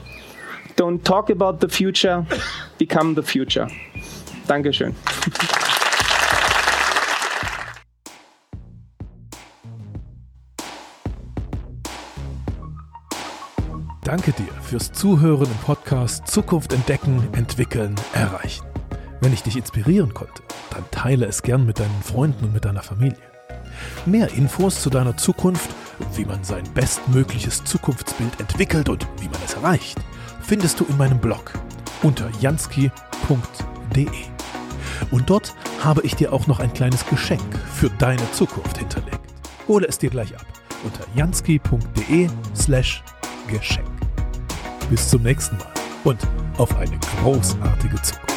don't 0.77 1.03
talk 1.03 1.29
about 1.29 1.57
the 1.61 1.67
future, 1.67 2.25
become 2.77 3.15
the 3.15 3.21
future. 3.21 3.67
Dankeschön. 4.47 4.95
Danke 14.09 14.31
dir 14.31 14.47
fürs 14.63 14.91
Zuhören 14.91 15.45
im 15.45 15.57
Podcast 15.63 16.25
Zukunft 16.25 16.73
entdecken, 16.73 17.27
entwickeln, 17.33 17.93
erreichen. 18.13 18.65
Wenn 19.21 19.33
ich 19.33 19.43
dich 19.43 19.55
inspirieren 19.55 20.15
konnte, 20.15 20.41
dann 20.71 20.83
teile 20.89 21.27
es 21.27 21.43
gern 21.43 21.63
mit 21.67 21.79
deinen 21.79 22.01
Freunden 22.01 22.45
und 22.45 22.53
mit 22.53 22.65
deiner 22.65 22.81
Familie. 22.81 23.28
Mehr 24.09 24.33
Infos 24.33 24.81
zu 24.81 24.89
deiner 24.89 25.15
Zukunft, 25.17 25.69
wie 26.15 26.25
man 26.25 26.43
sein 26.43 26.63
bestmögliches 26.73 27.63
Zukunftsbild 27.63 28.39
entwickelt 28.39 28.89
und 28.89 29.05
wie 29.19 29.27
man 29.27 29.39
es 29.45 29.53
erreicht, 29.53 29.99
findest 30.41 30.79
du 30.79 30.85
in 30.85 30.97
meinem 30.97 31.19
Blog 31.19 31.53
unter 32.01 32.27
jansky.de. 32.41 32.89
Und 35.11 35.29
dort 35.29 35.53
habe 35.83 36.01
ich 36.01 36.15
dir 36.15 36.33
auch 36.33 36.47
noch 36.47 36.59
ein 36.59 36.73
kleines 36.73 37.05
Geschenk 37.05 37.55
für 37.71 37.91
deine 37.99 38.31
Zukunft 38.31 38.79
hinterlegt. 38.79 39.19
Hole 39.67 39.87
es 39.87 39.99
dir 39.99 40.09
gleich 40.09 40.33
ab 40.35 40.45
unter 40.83 41.05
jansky.de 41.13 42.29
slash 42.55 43.03
Geschenk. 43.47 43.87
Bis 44.89 45.07
zum 45.07 45.21
nächsten 45.21 45.55
Mal 45.57 45.73
und 46.03 46.19
auf 46.57 46.75
eine 46.77 46.97
großartige 47.21 48.01
Zukunft. 48.01 48.28